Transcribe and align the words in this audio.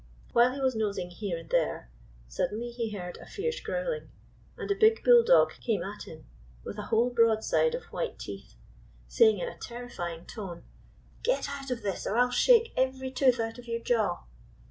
While 0.33 0.53
he 0.55 0.59
was 0.59 0.75
nosing 0.75 1.11
here 1.11 1.37
and 1.37 1.47
there, 1.51 1.87
suddenly 2.27 2.71
he 2.71 2.89
heard 2.97 3.17
a 3.17 3.27
fierce 3.27 3.59
growling, 3.59 4.09
and 4.57 4.71
a 4.71 4.75
big 4.75 5.03
bulldog 5.03 5.51
came 5.61 5.83
at 5.83 6.07
him 6.07 6.25
with 6.63 6.79
a 6.79 6.89
whole 6.89 7.11
broadside 7.11 7.75
of 7.75 7.83
white 7.93 8.17
teeth, 8.17 8.55
saying 9.07 9.37
in 9.37 9.47
a 9.47 9.59
terrifying 9.59 10.25
tone: 10.25 10.63
u 10.63 10.63
Get 11.21 11.47
out 11.47 11.69
of 11.69 11.83
this, 11.83 12.07
or 12.07 12.17
I 12.17 12.23
'll 12.23 12.31
shake 12.31 12.73
every 12.75 13.11
tooth 13.11 13.39
out 13.39 13.59
of 13.59 13.67
your 13.67 13.79
jaw!" 13.79 14.23